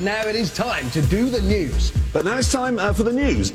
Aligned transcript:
Now 0.00 0.26
it 0.26 0.34
is 0.34 0.52
time 0.52 0.90
to 0.90 1.00
do 1.02 1.30
the 1.30 1.40
news. 1.42 1.92
But 2.12 2.24
now 2.24 2.36
it's 2.36 2.50
time 2.50 2.80
uh, 2.80 2.92
for 2.92 3.04
the 3.04 3.12
news. 3.12 3.54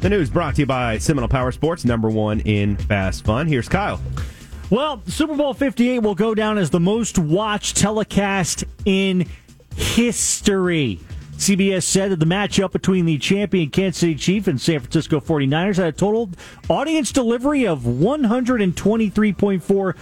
The 0.00 0.10
news 0.10 0.28
brought 0.28 0.56
to 0.56 0.62
you 0.62 0.66
by 0.66 0.98
Seminole 0.98 1.28
Power 1.28 1.52
Sports, 1.52 1.84
number 1.84 2.10
one 2.10 2.40
in 2.40 2.76
fast 2.76 3.24
fun. 3.24 3.46
Here's 3.46 3.68
Kyle. 3.68 4.00
Well, 4.68 5.00
Super 5.06 5.36
Bowl 5.36 5.54
58 5.54 6.00
will 6.00 6.16
go 6.16 6.34
down 6.34 6.58
as 6.58 6.70
the 6.70 6.80
most 6.80 7.16
watched 7.18 7.76
telecast 7.76 8.64
in 8.84 9.28
history. 9.76 10.98
CBS 11.36 11.84
said 11.84 12.10
that 12.10 12.18
the 12.18 12.26
matchup 12.26 12.72
between 12.72 13.06
the 13.06 13.18
champion 13.18 13.70
Kansas 13.70 14.00
City 14.00 14.16
Chiefs 14.16 14.48
and 14.48 14.60
San 14.60 14.80
Francisco 14.80 15.20
49ers 15.20 15.76
had 15.76 15.86
a 15.86 15.92
total 15.92 16.30
audience 16.68 17.12
delivery 17.12 17.64
of 17.66 17.82
123.4 17.82 19.94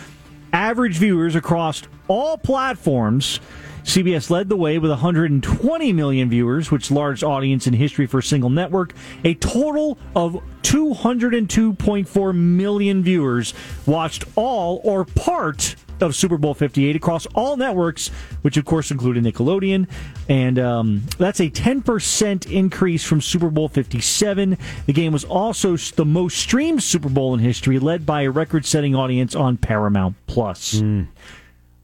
average 0.53 0.97
viewers 0.97 1.35
across 1.35 1.83
all 2.09 2.39
platforms. 2.39 3.41
CBS 3.85 4.29
led 4.29 4.49
the 4.51 4.57
way 4.57 4.79
with 4.79 4.91
120 4.91 5.93
million 5.95 6.29
viewers, 6.29 6.71
which 6.71 6.91
largest 6.91 7.25
audience 7.25 7.67
in 7.67 7.73
history 7.73 8.07
for 8.07 8.19
a 8.19 8.23
single 8.23 8.51
network. 8.51 8.93
A 9.25 9.35
total 9.35 9.99
of 10.15 10.43
202.4 10.63 12.35
million 12.35 13.03
viewers 13.03 13.55
watched 13.87 14.25
all 14.37 14.83
or 14.85 15.07
part 15.07 15.75
of 16.03 16.15
Super 16.15 16.39
Bowl 16.39 16.55
58 16.55 16.97
across 16.97 17.27
all 17.35 17.57
networks, 17.57 18.09
which 18.43 18.57
of 18.57 18.65
course 18.65 18.91
included 18.91 19.25
Nickelodeon. 19.25 19.89
And 20.29 20.59
um, 20.59 21.03
that's 21.19 21.41
a 21.41 21.51
10% 21.51 22.51
increase 22.51 23.05
from 23.05 23.21
Super 23.21 23.51
Bowl 23.51 23.69
57. 23.69 24.57
The 24.87 24.93
game 24.93 25.13
was 25.13 25.25
also 25.25 25.77
the 25.77 26.05
most 26.05 26.39
streamed 26.39 26.83
Super 26.83 27.09
Bowl 27.09 27.35
in 27.35 27.41
history, 27.41 27.79
led 27.79 28.05
by 28.07 28.23
a 28.23 28.31
record 28.31 28.65
setting 28.67 28.95
audience 28.95 29.35
on 29.35 29.57
Paramount 29.57 30.17
Plus. 30.27 30.75
Mm. 30.77 31.09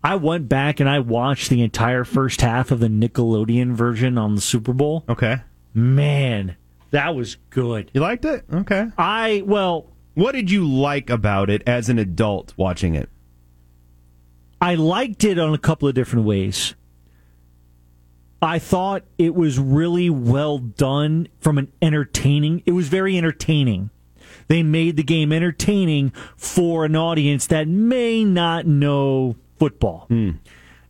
I 0.03 0.17
went 0.17 0.49
back 0.51 0.81
and 0.81 0.89
I 0.89 0.99
watched 0.99 1.49
the 1.49 1.63
entire 1.63 2.05
first 2.05 2.43
half 2.43 2.71
of 2.71 2.81
the 2.81 2.89
Nickelodeon 2.89 3.73
version 3.73 4.19
on 4.19 4.35
the 4.35 4.41
Super 4.43 4.75
Bowl. 4.75 5.05
Okay. 5.09 5.39
Man, 5.73 6.57
that 6.91 7.15
was 7.15 7.37
good. 7.51 7.91
You 7.95 8.03
liked 8.03 8.25
it? 8.27 8.45
Okay. 8.53 8.89
I, 8.99 9.43
well, 9.47 9.87
What 10.15 10.33
did 10.33 10.51
you 10.51 10.69
like 10.69 11.11
about 11.11 11.51
it 11.51 11.63
as 11.67 11.89
an 11.89 11.99
adult 11.99 12.53
watching 12.57 12.95
it? 12.95 13.09
I 14.65 14.77
liked 14.77 15.25
it 15.25 15.39
on 15.39 15.53
a 15.53 15.59
couple 15.59 15.89
of 15.89 15.95
different 15.95 16.25
ways. 16.25 16.75
I 18.41 18.59
thought 18.59 19.05
it 19.19 19.35
was 19.35 19.59
really 19.59 20.09
well 20.09 20.57
done 20.57 21.29
from 21.39 21.59
an 21.59 21.71
entertaining. 21.83 22.63
It 22.65 22.73
was 22.73 22.89
very 22.89 23.19
entertaining. 23.19 23.91
They 24.49 24.63
made 24.63 24.97
the 24.97 25.03
game 25.03 25.35
entertaining 25.35 26.15
for 26.39 26.87
an 26.87 26.97
audience 26.97 27.47
that 27.49 27.69
may 27.69 28.25
not 28.25 28.67
know 28.67 29.37
football. 29.59 30.07
Hmm. 30.09 30.31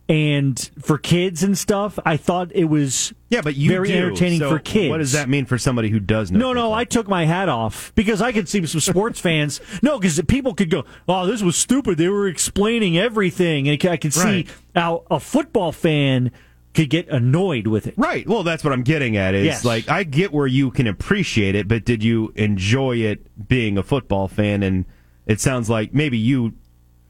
And 0.07 0.59
for 0.79 0.99
kids 0.99 1.41
and 1.41 1.57
stuff, 1.57 1.97
I 2.05 2.15
thought 2.15 2.51
it 2.53 2.65
was 2.65 3.11
Yeah, 3.29 3.41
but 3.41 3.55
you 3.55 3.71
very 3.71 3.87
do. 3.87 3.95
entertaining 3.95 4.39
So 4.39 4.49
for 4.51 4.59
kids. 4.59 4.91
What 4.91 4.99
does 4.99 5.13
that 5.13 5.27
mean 5.29 5.45
for 5.45 5.57
somebody 5.57 5.89
who 5.89 5.99
does 5.99 6.31
know? 6.31 6.37
No, 6.39 6.53
no, 6.53 6.73
I 6.73 6.83
took 6.83 7.07
my 7.07 7.25
hat 7.25 7.49
off 7.49 7.91
because 7.95 8.21
I 8.21 8.31
could 8.31 8.47
see 8.47 8.63
some 8.67 8.81
sports 8.81 9.19
fans. 9.21 9.59
No, 9.81 9.97
because 9.97 10.21
people 10.27 10.53
could 10.53 10.69
go, 10.69 10.85
"Oh, 11.07 11.25
this 11.25 11.41
was 11.41 11.55
stupid." 11.55 11.97
They 11.97 12.07
were 12.09 12.27
explaining 12.27 12.97
everything, 12.99 13.67
and 13.67 13.83
I 13.85 13.97
could 13.97 14.13
see 14.13 14.23
Right. 14.23 14.47
how 14.75 15.05
a 15.09 15.19
football 15.19 15.71
fan 15.71 16.29
could 16.75 16.91
get 16.91 17.07
annoyed 17.09 17.65
with 17.65 17.87
it. 17.87 17.95
Right. 17.97 18.27
Well, 18.27 18.43
that's 18.43 18.63
what 18.63 18.73
I'm 18.73 18.83
getting 18.83 19.17
at. 19.17 19.33
Is 19.33 19.45
Yes. 19.45 19.65
like 19.65 19.89
I 19.89 20.03
get 20.03 20.31
where 20.31 20.45
you 20.45 20.69
can 20.69 20.85
appreciate 20.85 21.55
it, 21.55 21.67
but 21.67 21.83
did 21.83 22.03
you 22.03 22.31
enjoy 22.35 22.97
it 22.97 23.25
being 23.47 23.75
a 23.77 23.83
football 23.83 24.27
fan? 24.27 24.61
And 24.61 24.85
it 25.25 25.39
sounds 25.41 25.67
like 25.67 25.95
maybe 25.95 26.17
you 26.19 26.53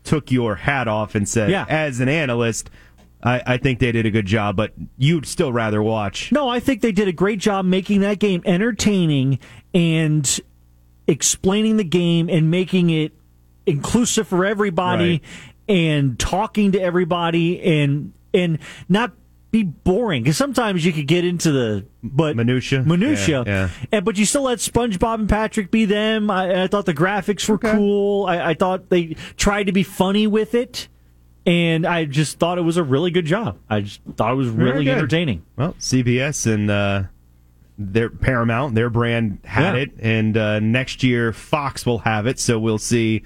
took 0.04 0.32
your 0.32 0.54
hat 0.56 0.88
off 0.88 1.16
and 1.16 1.28
said, 1.28 1.50
Yeah. 1.50 1.66
as 1.68 2.00
an 2.00 2.08
analyst, 2.08 2.70
I, 3.24 3.42
I 3.46 3.58
think 3.58 3.80
they 3.80 3.92
did 3.92 4.06
a 4.06 4.12
good 4.12 4.26
job, 4.28 4.56
but 4.56 4.74
you'd 4.98 5.26
still 5.26 5.52
rather 5.52 5.82
watch. 5.82 6.32
No, 6.32 6.48
I 6.48 6.60
think 6.60 6.82
they 6.82 6.92
did 6.92 7.08
a 7.08 7.12
great 7.14 7.40
job 7.40 7.66
making 7.66 8.02
that 8.02 8.20
game 8.20 8.42
entertaining 8.46 9.40
and 9.74 10.40
explaining 11.08 11.78
the 11.78 11.84
game 11.84 12.30
and 12.30 12.50
making 12.52 12.90
it 12.90 13.14
inclusive 13.66 14.28
for 14.28 14.46
everybody 14.46 15.10
Right. 15.12 15.22
and 15.68 16.20
talking 16.20 16.72
to 16.74 16.80
everybody 16.82 17.62
and 17.64 18.14
and 18.34 18.60
not 18.90 19.14
be 19.52 19.64
boring 19.64 20.22
because 20.24 20.36
sometimes 20.38 20.86
you 20.86 20.92
could 20.92 21.08
get 21.08 21.24
into 21.24 21.52
the 21.52 21.86
but 22.04 22.36
Minutia? 22.36 22.84
minutia 22.84 23.44
Yeah, 23.48 23.54
yeah. 23.54 23.70
And, 23.92 24.06
but 24.06 24.18
you 24.18 24.26
still 24.26 24.42
let 24.44 24.60
SpongeBob 24.60 25.16
and 25.16 25.30
Patrick 25.30 25.72
be 25.72 25.86
them. 25.86 26.30
I, 26.30 26.64
I 26.64 26.68
thought 26.68 26.86
the 26.86 26.94
graphics 26.94 27.48
were 27.48 27.58
cool. 27.58 28.26
I, 28.26 28.50
I 28.50 28.54
thought 28.54 28.90
they 28.90 29.16
tried 29.38 29.64
to 29.68 29.72
be 29.72 29.84
funny 29.84 30.28
with 30.28 30.54
it, 30.54 30.90
and 31.46 31.86
I 31.86 32.06
just 32.06 32.40
thought 32.40 32.58
it 32.58 32.62
was 32.62 32.78
a 32.78 32.84
really 32.84 33.12
good 33.12 33.26
job. 33.26 33.58
I 33.70 33.82
just 33.82 34.02
thought 34.16 34.32
it 34.32 34.36
was 34.36 34.50
really 34.50 34.90
entertaining. 34.90 35.44
Well, 35.56 35.74
CBS 35.80 36.52
and 36.52 36.70
uh, 36.72 37.04
their 37.78 38.10
Paramount, 38.10 38.76
their 38.76 38.90
brand 38.90 39.40
had 39.44 39.76
Yeah. 39.76 39.82
it, 39.84 39.92
and 40.00 40.38
uh, 40.38 40.60
next 40.60 41.04
year 41.04 41.34
Fox 41.34 41.86
will 41.86 42.00
have 42.00 42.26
it. 42.28 42.40
So 42.40 42.58
we'll 42.58 42.78
see, 42.78 43.24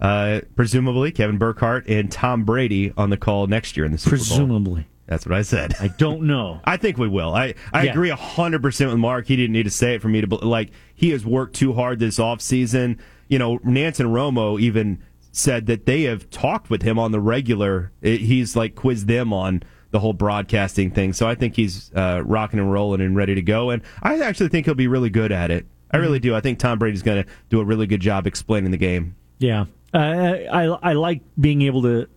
uh, 0.00 0.42
presumably 0.54 1.10
Kevin 1.12 1.38
Burkhardt 1.38 1.88
and 1.88 2.10
Tom 2.12 2.44
Brady 2.44 2.92
on 2.96 3.10
the 3.10 3.16
call 3.16 3.46
next 3.46 3.76
year 3.76 3.86
in 3.86 3.92
the 3.92 3.98
Super 3.98 4.16
Bowl. 4.16 4.24
Presumably, 4.26 4.86
That's 5.06 5.24
what 5.26 5.34
I 5.36 5.42
said. 5.42 5.74
I 5.80 5.88
don't 5.88 6.22
know. 6.26 6.60
I 6.64 6.76
think 6.76 6.98
we 6.98 7.08
will. 7.08 7.34
I, 7.34 7.54
I 7.72 7.84
Yeah. 7.84 7.92
agree 7.92 8.10
100% 8.10 8.86
with 8.88 8.98
Mark. 8.98 9.26
He 9.26 9.36
didn't 9.36 9.52
need 9.52 9.62
to 9.64 9.70
say 9.70 9.94
it 9.94 10.02
for 10.02 10.08
me 10.08 10.20
to, 10.20 10.26
like, 10.36 10.70
he 10.94 11.10
has 11.10 11.24
worked 11.24 11.54
too 11.56 11.72
hard 11.72 11.98
this 11.98 12.18
offseason. 12.18 12.98
You 13.28 13.38
know, 13.40 13.58
Nance 13.64 13.98
and 13.98 14.10
Romo 14.10 14.60
even 14.60 15.02
said 15.36 15.66
that 15.66 15.86
they 15.86 16.02
have 16.02 16.30
talked 16.30 16.70
with 16.70 16.82
him 16.82 16.98
on 16.98 17.12
the 17.12 17.20
regular. 17.20 17.92
He's, 18.00 18.56
like, 18.56 18.74
quizzed 18.74 19.06
them 19.06 19.32
on 19.32 19.62
the 19.90 20.00
whole 20.00 20.12
broadcasting 20.12 20.90
thing. 20.90 21.12
So 21.12 21.28
I 21.28 21.34
think 21.34 21.56
he's 21.56 21.92
uh, 21.94 22.22
rocking 22.24 22.58
and 22.58 22.72
rolling 22.72 23.00
and 23.00 23.14
ready 23.14 23.34
to 23.34 23.42
go. 23.42 23.70
And 23.70 23.82
I 24.02 24.18
actually 24.20 24.48
think 24.48 24.66
he'll 24.66 24.74
be 24.74 24.88
really 24.88 25.10
good 25.10 25.32
at 25.32 25.50
it. 25.50 25.66
I 25.90 25.98
really 25.98 26.18
do. 26.18 26.34
I 26.34 26.40
think 26.40 26.58
Tom 26.58 26.78
Brady's 26.78 27.02
going 27.02 27.22
to 27.22 27.30
do 27.48 27.60
a 27.60 27.64
really 27.64 27.86
good 27.86 28.00
job 28.00 28.26
explaining 28.26 28.72
the 28.72 28.76
game. 28.76 29.14
Yeah, 29.38 29.66
uh, 29.94 29.98
I 29.98 30.64
I 30.82 30.92
like 30.94 31.20
being 31.38 31.62
able 31.62 31.82
to 31.82 32.08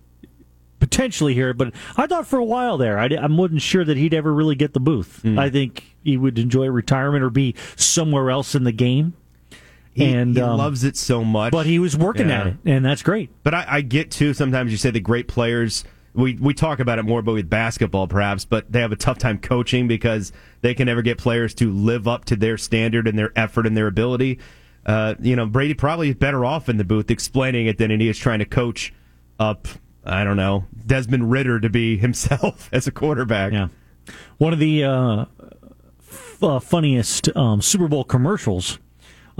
potentially 0.80 1.34
hear 1.34 1.50
it, 1.50 1.58
but 1.58 1.74
I 1.96 2.08
thought 2.08 2.26
for 2.26 2.40
a 2.40 2.44
while 2.44 2.78
there 2.78 2.98
I, 2.98 3.08
I 3.08 3.28
wasn't 3.28 3.62
sure 3.62 3.86
that 3.86 3.98
he'd 3.98 4.14
ever 4.14 4.34
really 4.34 4.56
get 4.56 4.74
the 4.74 4.80
booth. 4.80 5.22
Mm. 5.24 5.38
I 5.38 5.50
think 5.50 5.96
he 6.04 6.18
would 6.18 6.40
enjoy 6.40 6.68
retirement 6.68 7.24
or 7.24 7.30
be 7.30 7.54
somewhere 7.76 8.32
else 8.32 8.56
in 8.56 8.64
the 8.64 8.72
game. 8.72 9.14
He, 10.00 10.14
and 10.14 10.36
he 10.36 10.42
um, 10.42 10.58
loves 10.58 10.84
it 10.84 10.98
so 10.98 11.24
much. 11.24 11.52
but 11.52 11.66
he 11.66 11.80
was 11.80 11.96
working 11.98 12.30
Yeah. 12.30 12.42
at 12.42 12.48
it, 12.48 12.56
and 12.66 12.84
that's 12.86 13.04
great. 13.04 13.30
But 13.44 13.54
I, 13.54 13.66
I 13.68 13.82
get 13.82 14.12
too. 14.12 14.34
Sometimes 14.34 14.72
you 14.72 14.78
say 14.78 14.92
the 14.92 15.00
great 15.00 15.28
players. 15.28 15.84
We 16.14 16.34
we 16.36 16.54
talk 16.56 16.80
about 16.80 16.98
it 17.00 17.04
more, 17.04 17.22
but 17.22 17.34
with 17.34 17.50
basketball 17.50 18.08
perhaps. 18.08 18.44
But 18.44 18.72
they 18.72 18.82
have 18.82 18.92
a 18.92 18.96
tough 18.96 19.20
time 19.20 19.38
coaching 19.38 19.88
because 19.88 20.32
they 20.62 20.74
can 20.74 20.88
never 20.88 21.02
get 21.04 21.18
players 21.20 21.54
to 21.56 21.72
live 21.72 22.08
up 22.08 22.26
to 22.26 22.36
their 22.36 22.58
standard 22.58 23.08
and 23.08 23.18
their 23.18 23.32
effort 23.36 23.68
and 23.68 23.78
their 23.78 23.88
ability. 23.88 24.40
Uh, 24.86 25.14
you 25.22 25.36
know, 25.36 25.46
Brady 25.46 25.76
probably 25.76 26.10
is 26.10 26.16
better 26.16 26.44
off 26.44 26.68
in 26.68 26.78
the 26.78 26.84
booth 26.84 27.12
explaining 27.12 27.68
it 27.68 27.78
than 27.78 27.92
he 28.00 28.10
is 28.10 28.18
trying 28.18 28.40
to 28.40 28.46
coach 28.46 28.92
up. 29.40 29.68
I 30.04 30.24
don't 30.24 30.38
know 30.38 30.66
Desmond 30.88 31.30
Ridder 31.30 31.60
to 31.60 31.70
be 31.70 31.98
himself 32.00 32.70
as 32.72 32.88
a 32.88 32.92
quarterback. 32.92 33.54
Yeah, 33.54 33.68
one 34.40 34.52
of 34.54 34.58
the 34.60 34.84
uh, 34.86 35.26
f- 36.00 36.38
uh, 36.42 36.60
funniest 36.60 37.30
um, 37.38 37.62
Super 37.62 37.88
Bowl 37.88 38.04
commercials, 38.04 38.80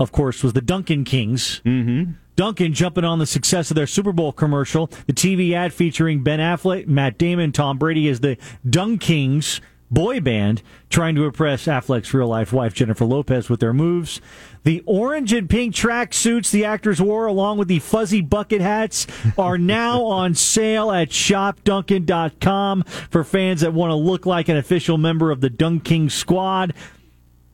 of 0.00 0.10
course, 0.10 0.42
was 0.42 0.54
the 0.54 0.62
Dunkin' 0.62 1.04
Kings. 1.04 1.60
Mm-hmm. 1.64 2.12
Dunkin' 2.34 2.72
jumping 2.72 3.04
on 3.04 3.18
the 3.18 3.26
success 3.26 3.70
of 3.70 3.74
their 3.74 3.86
Super 3.86 4.12
Bowl 4.12 4.32
commercial. 4.32 4.86
The 5.06 5.12
TV 5.12 5.52
ad 5.52 5.74
featuring 5.74 6.22
Ben 6.24 6.38
Affleck, 6.40 6.86
Matt 6.86 7.18
Damon, 7.18 7.52
Tom 7.52 7.76
Brady 7.76 8.08
as 8.08 8.20
the 8.20 8.38
DunKings 8.66 9.60
boy 9.90 10.20
band 10.20 10.62
trying 10.88 11.14
to 11.16 11.24
impress 11.24 11.66
Affleck's 11.66 12.14
real 12.14 12.28
life 12.28 12.52
wife 12.52 12.72
Jennifer 12.72 13.04
Lopez 13.04 13.50
with 13.50 13.60
their 13.60 13.74
moves. 13.74 14.20
The 14.62 14.82
orange 14.86 15.32
and 15.32 15.50
pink 15.50 15.74
track 15.74 16.14
suits 16.14 16.50
the 16.50 16.64
actors 16.64 17.00
wore, 17.00 17.26
along 17.26 17.58
with 17.58 17.68
the 17.68 17.80
fuzzy 17.80 18.22
bucket 18.22 18.60
hats, 18.60 19.06
are 19.36 19.58
now 19.58 20.04
on 20.04 20.34
sale 20.34 20.90
at 20.90 21.10
shopdunkin.com 21.10 22.84
for 22.84 23.24
fans 23.24 23.60
that 23.60 23.74
want 23.74 23.90
to 23.90 23.96
look 23.96 24.24
like 24.24 24.48
an 24.48 24.56
official 24.56 24.96
member 24.96 25.30
of 25.30 25.40
the 25.40 25.50
Dunk 25.50 25.84
King 25.84 26.08
squad. 26.08 26.72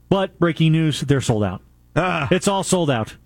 But 0.08 0.38
breaking 0.38 0.72
news, 0.72 1.00
they're 1.00 1.20
sold 1.20 1.42
out. 1.42 1.62
Ah. 1.96 2.28
It's 2.30 2.46
all 2.48 2.62
sold 2.62 2.90
out. 2.90 3.16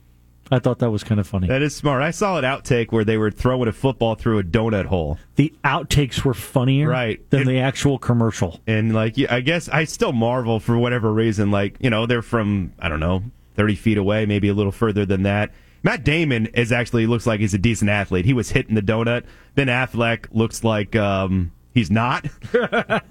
I 0.52 0.58
thought 0.58 0.80
that 0.80 0.90
was 0.90 1.04
kind 1.04 1.20
of 1.20 1.28
funny. 1.28 1.46
That 1.46 1.62
is 1.62 1.76
smart. 1.76 2.02
I 2.02 2.10
saw 2.10 2.36
an 2.36 2.42
outtake 2.44 2.90
where 2.90 3.04
they 3.04 3.16
were 3.16 3.30
throwing 3.30 3.68
a 3.68 3.72
football 3.72 4.16
through 4.16 4.38
a 4.40 4.42
donut 4.42 4.86
hole. 4.86 5.16
the 5.36 5.52
outtakes 5.64 6.24
were 6.24 6.34
funnier 6.34 6.88
Right. 6.88 7.20
than 7.30 7.42
It- 7.42 7.46
the 7.46 7.58
actual 7.60 7.98
commercial. 7.98 8.60
And 8.66 8.92
like, 8.92 9.16
yeah, 9.16 9.32
I 9.32 9.40
guess 9.42 9.68
I 9.68 9.84
still 9.84 10.12
marvel 10.12 10.58
for 10.58 10.76
whatever 10.76 11.12
reason. 11.12 11.50
Like, 11.52 11.76
you 11.80 11.88
know, 11.90 12.04
they're 12.06 12.20
from 12.22 12.72
I 12.80 12.88
don't 12.88 12.98
know, 13.00 13.22
thirty 13.54 13.76
feet 13.76 13.96
away, 13.96 14.26
maybe 14.26 14.48
a 14.48 14.54
little 14.54 14.72
further 14.72 15.06
than 15.06 15.22
that. 15.22 15.50
Matt 15.84 16.04
Damon 16.04 16.46
is 16.46 16.72
actually 16.72 17.06
looks 17.06 17.26
like 17.28 17.38
he's 17.40 17.54
a 17.54 17.58
decent 17.58 17.88
athlete. 17.88 18.24
He 18.24 18.34
was 18.34 18.50
hitting 18.50 18.74
the 18.74 18.82
donut. 18.82 19.22
Ben 19.54 19.68
Affleck 19.68 20.26
looks 20.32 20.62
like 20.64 20.94
um, 20.96 21.52
he's 21.74 21.90
not. 21.90 22.26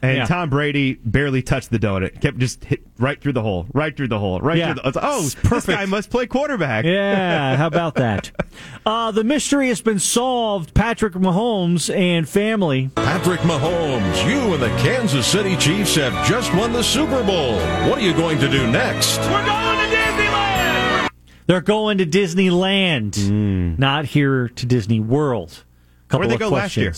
and 0.02 0.18
Yeah. 0.18 0.26
Tom 0.26 0.50
Brady 0.50 0.94
barely 1.04 1.42
touched 1.42 1.70
the 1.72 1.80
donut. 1.80 2.20
Kept 2.22 2.38
just 2.38 2.64
hit 2.66 2.82
right 2.98 3.20
through 3.22 3.34
the 3.34 3.42
hole, 3.42 3.66
right 3.74 3.96
through 3.96 4.08
the 4.10 4.20
hole, 4.20 4.40
right 4.42 4.58
Yeah. 4.58 4.74
through 4.74 4.82
the. 4.84 4.88
It's 4.90 4.96
like, 4.96 5.06
oh, 5.06 5.26
It's 5.26 5.34
this 5.36 5.44
perfect. 5.50 5.78
guy 5.80 5.86
must 5.86 6.10
play 6.10 6.28
quarterback. 6.28 6.86
Yeah, 6.86 7.56
how 7.58 7.68
about 7.68 7.96
that? 7.96 8.32
Uh, 8.86 9.12
the 9.12 9.24
mystery 9.24 9.68
has 9.68 9.82
been 9.82 10.00
solved. 10.00 10.74
Patrick 10.74 11.14
Mahomes 11.14 11.94
and 11.96 12.28
family. 12.28 12.90
Patrick 12.96 13.42
Mahomes, 13.42 14.28
you 14.28 14.54
and 14.54 14.64
the 14.64 14.70
Kansas 14.82 15.28
City 15.28 15.56
Chiefs 15.58 15.96
have 15.96 16.28
just 16.28 16.54
won 16.56 16.74
the 16.74 16.82
Super 16.84 17.24
Bowl. 17.24 17.54
What 17.88 18.00
are 18.00 18.02
you 18.02 18.14
going 18.14 18.40
to 18.40 18.50
do 18.50 18.70
next? 18.72 19.20
We're 19.20 19.46
going 19.46 19.78
to 19.90 19.96
Disneyland. 19.96 21.10
They're 21.46 21.62
going 21.62 21.98
to 22.00 22.06
Disneyland, 22.06 23.78
not 23.78 24.06
here 24.06 24.50
to 24.50 24.66
Disney 24.66 25.00
World. 25.00 25.64
Couple 26.08 26.22
Where'd 26.28 26.32
they 26.32 26.46
of 26.46 26.52
go 26.52 26.56
last 26.56 26.76
year? 26.78 26.94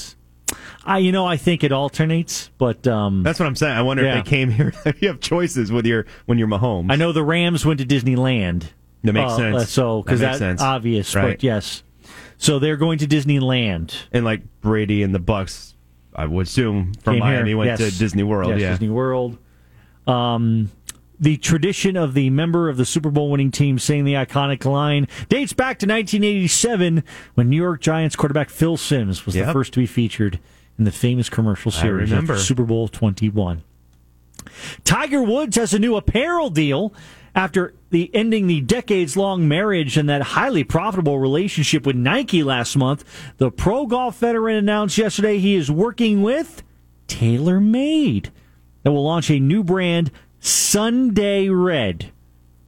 I, 0.84 0.98
you 0.98 1.12
know, 1.12 1.26
I 1.28 1.38
think 1.38 1.64
it 1.64 1.72
alternates, 1.72 2.50
but 2.58 2.88
um, 2.88 3.22
That's 3.24 3.40
what 3.40 3.46
I'm 3.46 3.56
saying. 3.56 3.78
I 3.78 3.82
wonder 3.84 4.04
Yeah. 4.04 4.18
if 4.20 4.26
they 4.26 4.30
came 4.30 4.50
here. 4.50 4.74
you 5.00 5.08
have 5.10 5.20
choices 5.20 5.72
with 5.72 5.86
your 5.86 6.06
when 6.26 6.38
you're 6.40 6.48
Mahomes. 6.48 6.92
I 6.92 6.96
know 6.96 7.12
the 7.12 7.24
Rams 7.24 7.66
went 7.66 7.80
to 7.80 7.86
Disneyland. 7.86 8.66
That 9.04 9.14
makes 9.14 9.34
Uh, 9.34 9.38
sense. 9.38 9.70
So 9.72 10.02
because 10.02 10.20
That 10.20 10.28
that's 10.28 10.40
sense. 10.40 10.62
obvious, 10.62 11.14
Right. 11.16 11.28
but 11.38 11.44
yes. 11.44 11.84
So 12.38 12.58
they're 12.58 12.78
going 12.78 12.98
to 13.00 13.08
Disneyland. 13.08 13.94
and 14.12 14.26
like 14.26 14.42
Brady 14.62 15.04
and 15.04 15.14
the 15.14 15.20
Bucs, 15.20 15.74
I 16.16 16.26
would 16.26 16.48
assume 16.48 16.94
from 17.04 17.14
Came 17.16 17.20
Miami 17.20 17.50
here. 17.50 17.58
went 17.58 17.80
Yes. 17.80 17.94
to 17.94 18.00
Disney 18.00 18.24
World. 18.24 18.50
Yes, 18.52 18.62
yeah, 18.62 18.70
Disney 18.72 18.90
World. 18.90 19.38
Um, 20.08 20.72
the 21.20 21.38
tradition 21.38 21.96
of 21.96 22.16
the 22.16 22.32
member 22.32 22.68
of 22.70 22.78
the 22.78 22.86
Super 22.86 23.12
Bowl 23.12 23.30
winning 23.30 23.52
team 23.52 23.78
saying 23.78 24.06
the 24.06 24.14
iconic 24.16 24.66
line 24.66 25.08
dates 25.30 25.54
back 25.54 25.78
to 25.80 25.86
1987 25.86 27.04
when 27.36 27.50
New 27.50 27.58
York 27.58 27.82
Giants 27.82 28.16
quarterback 28.16 28.50
Phil 28.50 28.78
Simms 28.78 29.26
was 29.28 29.36
the 29.36 29.46
first 29.54 29.74
to 29.74 29.80
be 29.80 29.86
featured 29.86 30.40
in 30.82 30.86
the 30.86 30.92
famous 30.92 31.30
commercial 31.30 31.72
series 31.72 32.12
of. 32.12 32.18
Super 32.40 32.64
Bowl 32.64 32.88
21. 32.88 33.62
Tiger 34.84 35.22
Woods 35.22 35.56
has 35.56 35.76
a 35.76 35.80
new 35.80 35.96
apparel 35.96 36.50
deal 36.50 36.92
after 37.36 37.76
the 37.92 38.10
ending 38.16 38.48
the 38.48 38.62
decades 38.62 39.16
long 39.16 39.48
marriage 39.48 39.96
and 39.96 40.10
that 40.10 40.24
highly 40.24 40.64
profitable 40.64 41.20
relationship 41.20 41.86
with 41.86 41.96
Nike 41.96 42.42
last 42.42 42.76
month. 42.76 43.06
The 43.38 43.52
pro 43.52 43.86
golf 43.86 44.18
veteran 44.18 44.56
announced 44.56 44.98
yesterday 44.98 45.38
he 45.38 45.54
is 45.54 45.70
working 45.70 46.24
with 46.24 46.64
TaylorMade 47.08 48.32
that 48.82 48.92
will 48.92 49.04
launch 49.04 49.30
a 49.30 49.40
new 49.40 49.64
brand, 49.64 50.10
Sunday 50.40 51.48
Red. 51.48 52.12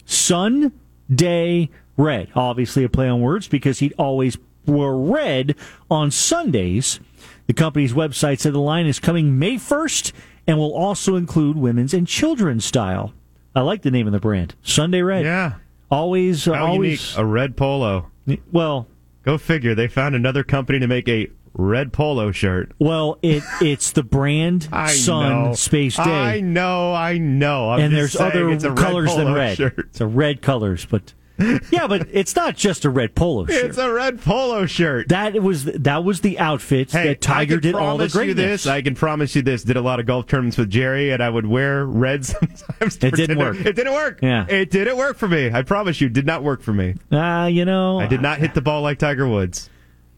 Sunday 0.05 1.71
Red. 1.97 2.29
Obviously 2.35 2.83
a 2.83 2.89
play 2.89 3.09
on 3.09 3.21
words 3.21 3.47
because 3.47 3.79
he'd 3.79 3.93
always 3.97 4.37
wore 4.65 4.97
red 4.97 5.55
on 5.89 6.11
Sundays. 6.11 6.99
The 7.47 7.53
company's 7.53 7.93
website 7.93 8.39
said 8.39 8.53
the 8.53 8.59
line 8.59 8.85
is 8.85 8.99
coming 8.99 9.37
May 9.39 9.55
1st 9.55 10.11
and 10.47 10.57
will 10.57 10.73
also 10.73 11.15
include 11.15 11.57
women's 11.57 11.93
and 11.93 12.07
children's 12.07 12.65
style. 12.65 13.13
I 13.55 13.61
like 13.61 13.81
the 13.81 13.91
name 13.91 14.07
of 14.07 14.13
the 14.13 14.19
brand, 14.19 14.55
Sunday 14.63 15.01
Red. 15.01 15.25
yeah. 15.25 15.53
Always, 15.91 16.47
uh, 16.47 16.53
always. 16.53 17.11
unique! 17.11 17.17
A 17.19 17.25
red 17.25 17.55
polo. 17.55 18.09
Well, 18.51 18.87
Go 19.23 19.37
figure. 19.37 19.73
They 19.73 19.87
found 19.87 20.15
another 20.15 20.43
company 20.43 20.79
to 20.79 20.87
make 20.87 21.07
a 21.07 21.29
red 21.53 21.93
polo 21.93 22.31
shirt. 22.31 22.71
well, 22.79 23.17
it 23.21 23.43
it's 23.61 23.91
the 23.91 24.03
brand 24.03 24.63
Sun 24.63 25.43
know. 25.43 25.53
Space 25.53 25.95
Day. 25.95 26.01
I 26.03 26.41
know. 26.41 26.93
I 26.93 27.17
know. 27.17 27.71
I'm 27.71 27.79
and 27.79 27.91
just 27.91 28.17
there's 28.17 28.33
saying 28.33 28.55
other 28.55 28.67
a 28.69 28.71
red 28.71 28.77
colors 28.77 29.15
than 29.15 29.33
red. 29.33 29.57
Shirt. 29.57 29.79
It's 29.89 30.01
a 30.01 30.07
red 30.07 30.41
colors, 30.41 30.85
but 30.85 31.13
yeah, 31.71 31.87
but 31.87 32.07
it's 32.11 32.35
not 32.35 32.55
just 32.55 32.85
a 32.85 32.89
red 32.89 33.15
polo 33.15 33.45
shirt. 33.47 33.65
It's 33.65 33.77
a 33.77 33.91
red 33.91 34.21
polo 34.21 34.65
shirt. 34.67 35.09
that 35.09 35.33
was 35.41 35.65
that 35.65 36.03
was 36.03 36.21
the 36.21 36.37
outfit 36.39 36.91
Hey, 36.91 37.07
that 37.07 37.21
Tiger 37.21 37.59
did 37.59 37.73
all 37.73 37.97
the 37.97 38.07
promise 38.07 38.13
you 38.15 38.19
greatness. 38.35 38.63
this. 38.63 38.67
I 38.67 38.81
can 38.83 38.93
promise 38.93 39.35
you 39.35 39.41
this. 39.41 39.63
Did 39.63 39.75
a 39.77 39.81
lot 39.81 39.99
of 39.99 40.05
golf 40.05 40.27
tournaments 40.27 40.57
with 40.57 40.69
Jerry, 40.69 41.11
and 41.11 41.23
I 41.23 41.29
would 41.29 41.45
wear 41.47 41.85
red 41.85 42.23
sometimes. 42.25 42.97
It 43.03 43.15
didn't 43.15 43.39
work. 43.39 43.57
It 43.65 43.75
didn't 43.75 43.93
work. 43.93 44.19
Yeah. 44.21 44.45
it 44.47 44.69
didn't 44.69 44.95
work 44.97 45.17
for 45.17 45.27
me. 45.27 45.51
I 45.51 45.63
promise 45.63 45.99
you, 46.01 46.09
did 46.09 46.25
not 46.27 46.43
work 46.43 46.61
for 46.61 46.73
me. 46.73 46.95
uh, 47.11 47.49
you 47.51 47.65
know, 47.65 47.99
I 47.99 48.05
did 48.07 48.21
not 48.21 48.37
hit 48.39 48.53
the 48.53 48.61
ball 48.61 48.81
like 48.83 48.99
Tiger 48.99 49.27
Woods. 49.27 49.69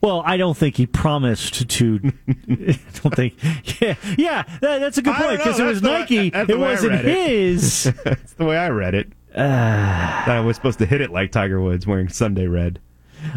Well, 0.02 0.22
I 0.24 0.38
don't 0.38 0.56
think 0.56 0.76
he 0.76 0.86
promised 0.86 1.68
to. 1.68 2.00
I 2.28 2.34
don't 3.02 3.16
think. 3.16 3.36
Yeah, 3.82 3.96
yeah, 4.18 4.44
that, 4.62 4.80
that's 4.80 4.98
a 4.98 5.02
good 5.02 5.16
point 5.16 5.38
because 5.40 5.60
it 5.60 5.64
was 5.64 5.82
That's 5.82 6.10
the 6.10 6.16
way- 6.16 6.30
Nike. 6.32 6.38
it 6.38 6.48
the 6.48 6.58
way 6.60 6.68
I 6.68 6.72
wasn't 6.72 6.94
it. 6.94 7.06
his. 7.06 7.94
That's 8.04 8.34
the 8.34 8.46
way 8.46 8.58
I 8.58 8.70
read 8.70 8.94
it. 8.94 9.12
I 9.36 10.40
was 10.40 10.56
supposed 10.56 10.80
to 10.80 10.86
hit 10.86 11.02
it 11.02 11.12
like 11.12 11.32
Tiger 11.32 11.62
Woods 11.62 11.86
wearing 11.86 12.10
Sunday 12.10 12.48
red. 12.48 12.80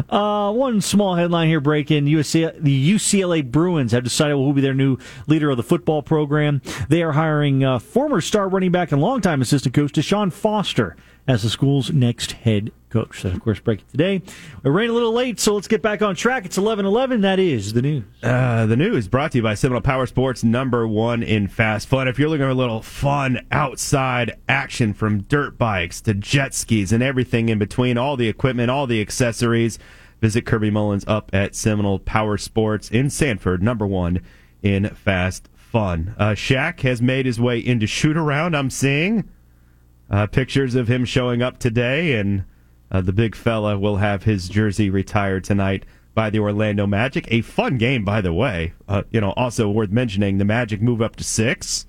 Uh, 0.09 0.51
one 0.51 0.81
small 0.81 1.15
headline 1.15 1.47
here 1.47 1.59
breaking 1.59 2.05
UCLA, 2.05 2.61
the 2.61 2.93
UCLA 2.93 3.49
Bruins 3.49 3.91
have 3.91 4.03
decided 4.03 4.33
who 4.33 4.43
will 4.43 4.53
be 4.53 4.61
their 4.61 4.73
new 4.73 4.97
leader 5.27 5.49
of 5.49 5.57
the 5.57 5.63
football 5.63 6.01
program. 6.03 6.61
They 6.89 7.01
are 7.01 7.13
hiring 7.13 7.63
uh, 7.63 7.79
former 7.79 8.21
star 8.21 8.49
running 8.49 8.71
back 8.71 8.91
and 8.91 9.01
longtime 9.01 9.41
assistant 9.41 9.73
coach 9.73 9.93
Deshaun 9.93 10.31
Foster 10.31 10.95
as 11.29 11.43
the 11.43 11.49
school's 11.49 11.91
next 11.91 12.31
head 12.31 12.71
coach. 12.89 13.21
That, 13.21 13.33
of 13.33 13.41
course, 13.41 13.59
breaking 13.59 13.85
today. 13.91 14.15
It 14.15 14.67
ran 14.67 14.89
a 14.89 14.93
little 14.93 15.13
late, 15.13 15.39
so 15.39 15.53
let's 15.53 15.67
get 15.67 15.83
back 15.83 16.01
on 16.01 16.15
track. 16.15 16.43
It's 16.43 16.57
11 16.57 16.87
11. 16.87 17.21
That 17.21 17.37
is 17.37 17.73
the 17.73 17.83
news. 17.83 18.03
Uh, 18.23 18.65
the 18.65 18.75
news 18.75 19.07
brought 19.07 19.33
to 19.33 19.37
you 19.37 19.43
by 19.43 19.53
Seminole 19.53 19.81
Power 19.81 20.07
Sports, 20.07 20.43
number 20.43 20.87
one 20.87 21.21
in 21.21 21.47
fast 21.47 21.87
fun. 21.87 22.07
If 22.07 22.17
you're 22.17 22.29
looking 22.29 22.47
for 22.47 22.49
a 22.49 22.55
little 22.55 22.81
fun 22.81 23.45
outside 23.51 24.37
action 24.49 24.91
from 24.91 25.21
dirt 25.21 25.59
bikes 25.59 26.01
to 26.01 26.15
jet 26.15 26.55
skis 26.55 26.91
and 26.91 27.03
everything 27.03 27.49
in 27.49 27.59
between, 27.59 27.99
all 27.99 28.17
the 28.17 28.27
equipment, 28.27 28.71
all 28.71 28.87
the 28.87 28.99
accessories, 28.99 29.77
visit 30.21 30.47
Kirby 30.47 30.71
Mullins 30.71 31.05
up 31.07 31.29
at 31.31 31.53
Seminole 31.53 31.99
Power 31.99 32.39
Sports 32.39 32.89
in 32.89 33.11
Sanford, 33.11 33.61
number 33.61 33.85
one 33.85 34.21
in 34.63 34.89
fast 34.89 35.47
fun. 35.53 36.15
Uh, 36.17 36.31
Shaq 36.31 36.79
has 36.79 37.03
made 37.03 37.27
his 37.27 37.39
way 37.39 37.59
into 37.59 37.85
shoot 37.85 38.17
around, 38.17 38.55
I'm 38.55 38.71
seeing. 38.71 39.29
Uh, 40.09 40.25
pictures 40.25 40.75
of 40.75 40.87
him 40.87 41.05
showing 41.05 41.41
up 41.41 41.59
today, 41.59 42.13
and 42.13 42.43
uh, 42.91 43.01
the 43.01 43.13
big 43.13 43.35
fella 43.35 43.77
will 43.77 43.97
have 43.97 44.23
his 44.23 44.49
jersey 44.49 44.89
retired 44.89 45.43
tonight 45.43 45.85
by 46.15 46.29
the 46.29 46.39
Orlando 46.39 46.87
Magic. 46.87 47.27
A 47.29 47.41
fun 47.41 47.77
game, 47.77 48.03
by 48.03 48.19
the 48.21 48.33
way. 48.33 48.73
Uh, 48.87 49.03
you 49.11 49.21
know, 49.21 49.31
also 49.37 49.69
worth 49.69 49.91
mentioning, 49.91 50.37
the 50.37 50.45
Magic 50.45 50.81
move 50.81 51.01
up 51.01 51.15
to 51.17 51.23
six. 51.23 51.85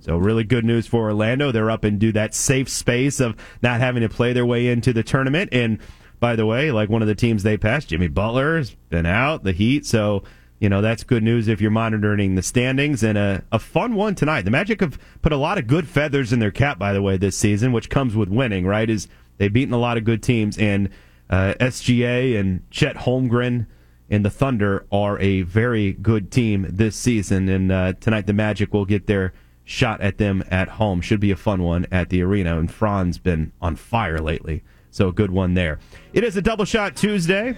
So 0.00 0.16
really 0.16 0.44
good 0.44 0.64
news 0.64 0.86
for 0.86 1.02
Orlando. 1.02 1.52
They're 1.52 1.70
up 1.70 1.84
and 1.84 1.98
do 1.98 2.12
that 2.12 2.34
safe 2.34 2.68
space 2.68 3.20
of 3.20 3.36
not 3.62 3.80
having 3.80 4.02
to 4.02 4.08
play 4.08 4.32
their 4.32 4.46
way 4.46 4.68
into 4.68 4.92
the 4.92 5.02
tournament. 5.02 5.50
And 5.52 5.78
by 6.20 6.36
the 6.36 6.46
way, 6.46 6.72
like 6.72 6.88
one 6.88 7.02
of 7.02 7.08
the 7.08 7.14
teams 7.14 7.42
they 7.42 7.58
passed, 7.58 7.88
Jimmy 7.88 8.08
Butler's 8.08 8.76
been 8.88 9.06
out, 9.06 9.44
the 9.44 9.52
Heat. 9.52 9.84
So 9.84 10.22
you 10.58 10.68
know 10.68 10.80
that's 10.80 11.04
good 11.04 11.22
news 11.22 11.48
if 11.48 11.60
you're 11.60 11.70
monitoring 11.70 12.34
the 12.34 12.42
standings 12.42 13.02
and 13.02 13.16
a, 13.16 13.44
a 13.52 13.58
fun 13.58 13.94
one 13.94 14.14
tonight. 14.14 14.42
The 14.42 14.50
Magic 14.50 14.80
have 14.80 14.98
put 15.22 15.32
a 15.32 15.36
lot 15.36 15.58
of 15.58 15.66
good 15.66 15.88
feathers 15.88 16.32
in 16.32 16.38
their 16.38 16.50
cap, 16.50 16.78
by 16.78 16.92
the 16.92 17.02
way, 17.02 17.16
this 17.16 17.36
season, 17.36 17.72
which 17.72 17.90
comes 17.90 18.16
with 18.16 18.28
winning. 18.28 18.66
Right? 18.66 18.88
Is 18.88 19.08
they've 19.38 19.52
beaten 19.52 19.74
a 19.74 19.78
lot 19.78 19.96
of 19.96 20.04
good 20.04 20.22
teams, 20.22 20.58
and 20.58 20.90
uh, 21.30 21.54
SGA 21.60 22.38
and 22.38 22.68
Chet 22.70 22.96
Holmgren 22.96 23.66
and 24.10 24.24
the 24.24 24.30
Thunder 24.30 24.86
are 24.90 25.18
a 25.18 25.42
very 25.42 25.92
good 25.92 26.30
team 26.30 26.66
this 26.68 26.96
season. 26.96 27.48
And 27.48 27.70
uh, 27.70 27.92
tonight 28.00 28.26
the 28.26 28.32
Magic 28.32 28.72
will 28.72 28.86
get 28.86 29.06
their 29.06 29.32
shot 29.64 30.00
at 30.00 30.18
them 30.18 30.42
at 30.50 30.68
home. 30.68 31.00
Should 31.00 31.20
be 31.20 31.30
a 31.30 31.36
fun 31.36 31.62
one 31.62 31.86
at 31.92 32.08
the 32.08 32.22
arena. 32.22 32.58
And 32.58 32.70
Franz 32.70 33.18
been 33.18 33.52
on 33.60 33.76
fire 33.76 34.18
lately, 34.18 34.62
so 34.90 35.08
a 35.08 35.12
good 35.12 35.30
one 35.30 35.54
there. 35.54 35.78
It 36.12 36.24
is 36.24 36.36
a 36.36 36.42
double 36.42 36.64
shot 36.64 36.96
Tuesday 36.96 37.54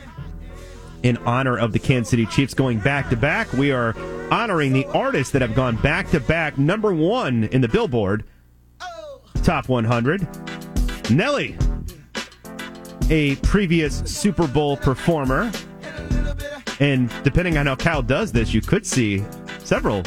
in 1.02 1.16
honor 1.18 1.58
of 1.58 1.72
the 1.72 1.78
Kansas 1.78 2.10
City 2.10 2.26
Chiefs 2.26 2.54
going 2.54 2.78
back 2.78 3.10
to 3.10 3.16
back. 3.16 3.52
We 3.52 3.72
are 3.72 3.94
honoring 4.30 4.72
the 4.72 4.86
artists 4.86 5.32
that 5.32 5.42
have 5.42 5.54
gone 5.54 5.76
back 5.76 6.10
to 6.10 6.20
back 6.20 6.58
number 6.58 6.94
one 6.94 7.44
in 7.44 7.60
the 7.60 7.68
Billboard 7.68 8.24
Top 9.42 9.68
100. 9.68 10.26
Nelly, 11.10 11.56
a 13.08 13.36
previous 13.36 13.98
Super 14.00 14.46
Bowl 14.46 14.76
performer. 14.76 15.50
And 16.78 17.10
depending 17.24 17.58
on 17.58 17.66
how 17.66 17.74
Cal 17.74 18.02
does 18.02 18.32
this, 18.32 18.54
you 18.54 18.60
could 18.60 18.86
see 18.86 19.24
several 19.58 20.02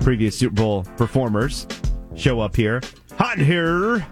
previous 0.00 0.36
Super 0.36 0.54
Bowl 0.54 0.84
performers 0.96 1.66
show 2.16 2.40
up 2.40 2.56
here. 2.56 2.80
Hot 3.18 3.38
in 3.38 3.44
here 3.44 4.06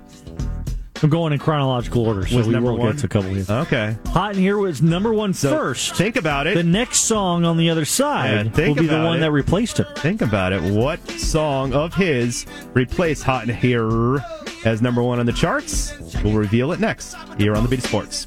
I'm 1.02 1.11
going 1.11 1.33
in 1.33 1.38
chronological 1.38 2.05
order, 2.07 2.26
so 2.26 2.37
was 2.38 2.47
we 2.49 2.52
number 2.55 2.73
will 2.73 2.78
one. 2.78 2.93
get 2.93 3.00
to 3.00 3.07
a 3.07 3.09
couple 3.09 3.31
here. 3.31 3.45
Okay. 3.49 3.97
Hot 4.09 4.35
in 4.35 4.40
Here 4.40 4.59
was 4.59 4.83
number 4.83 5.12
one 5.12 5.33
So 5.33 5.50
first. 5.50 5.95
think 5.95 6.17
about 6.17 6.47
it. 6.49 6.55
The 6.57 6.62
next 6.64 7.00
song 7.00 7.45
on 7.45 7.57
the 7.57 7.71
other 7.71 7.83
Yeah, 7.83 7.85
side 7.85 8.55
think 8.55 8.76
will 8.76 8.83
be 8.83 8.88
the 8.88 8.97
about 8.97 9.07
one 9.07 9.17
it. 9.19 9.21
that 9.21 9.31
replaced 9.31 9.78
him. 9.78 9.87
Think 9.97 10.23
about 10.23 10.52
it. 10.52 10.61
What 10.62 11.09
song 11.11 11.73
of 11.73 11.95
his 11.95 12.47
replaced 12.75 13.23
Hot 13.25 13.49
in 13.49 13.55
Here 13.55 14.19
as 14.64 14.83
number 14.83 15.02
one 15.02 15.21
on 15.21 15.26
the 15.26 15.33
charts? 15.33 15.93
We'll 16.25 16.35
reveal 16.37 16.73
it 16.73 16.81
next 16.81 17.14
here 17.38 17.55
on 17.55 17.62
the 17.62 17.69
Beat 17.69 17.78
of 17.81 17.85
Sports. 17.87 18.26